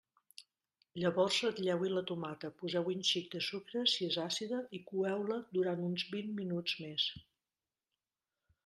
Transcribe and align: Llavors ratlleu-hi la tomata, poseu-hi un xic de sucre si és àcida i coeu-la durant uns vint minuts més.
Llavors 1.01 1.35
ratlleu-hi 1.47 1.91
la 1.97 2.03
tomata, 2.11 2.51
poseu-hi 2.63 2.97
un 3.01 3.05
xic 3.11 3.29
de 3.35 3.43
sucre 3.49 3.85
si 3.93 4.09
és 4.09 4.19
àcida 4.25 4.63
i 4.79 4.81
coeu-la 4.89 5.39
durant 5.61 5.87
uns 5.91 6.11
vint 6.17 6.37
minuts 6.43 6.77
més. 6.87 7.09